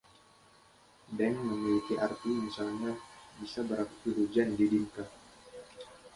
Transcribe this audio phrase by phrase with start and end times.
[1.17, 2.91] Deng memiliki berbagai arti; misalnya,
[3.39, 5.05] bisa berarti “Hujan” di Dinka.